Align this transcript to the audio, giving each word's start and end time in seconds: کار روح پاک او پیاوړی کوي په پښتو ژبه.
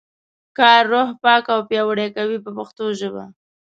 کار 0.57 0.83
روح 0.91 1.09
پاک 1.23 1.43
او 1.53 1.59
پیاوړی 1.69 2.07
کوي 2.17 2.37
په 2.45 2.49
پښتو 2.57 2.85
ژبه. 2.99 3.23